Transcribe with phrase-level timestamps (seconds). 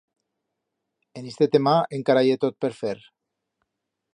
[1.17, 2.97] En iste tema encara ye tot per fer.